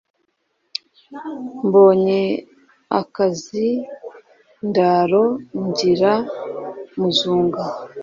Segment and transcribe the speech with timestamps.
[1.65, 2.19] mbonye
[2.99, 5.23] akazindaro
[5.65, 6.13] ngira
[6.97, 7.63] muzunga